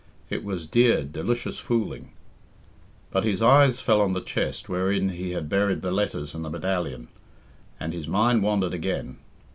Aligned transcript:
It 0.31 0.43
was 0.43 0.65
dear, 0.65 1.03
delicious 1.03 1.59
fooling. 1.59 2.11
But 3.11 3.23
his 3.23 3.39
eyes 3.39 3.81
fell 3.81 4.01
on 4.01 4.13
the 4.13 4.19
chest 4.21 4.67
wherein 4.67 5.09
he 5.09 5.33
had 5.33 5.47
buried 5.47 5.83
the 5.83 5.91
letters 5.91 6.33
and 6.33 6.43
the 6.43 6.49
medallion, 6.49 7.07
and 7.79 7.93
his 7.93 8.07
mind 8.07 8.41
wandered 8.41 8.73
again. 8.73 9.19